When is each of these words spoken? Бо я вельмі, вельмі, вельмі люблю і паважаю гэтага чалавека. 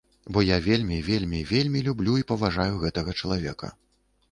Бо 0.35 0.39
я 0.45 0.55
вельмі, 0.67 0.97
вельмі, 1.09 1.43
вельмі 1.51 1.83
люблю 1.89 2.17
і 2.23 2.27
паважаю 2.33 2.75
гэтага 2.87 3.17
чалавека. 3.23 3.73